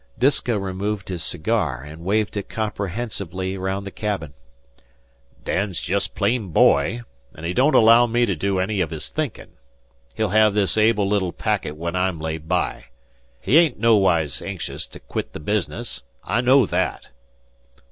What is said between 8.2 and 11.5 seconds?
to do any of his thinkin'. He'll hev this able little